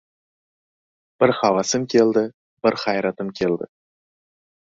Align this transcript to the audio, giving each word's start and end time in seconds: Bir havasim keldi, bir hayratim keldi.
Bir 1.23 1.33
havasim 1.39 1.85
keldi, 1.93 2.25
bir 2.67 2.79
hayratim 2.85 3.29
keldi. 3.41 3.71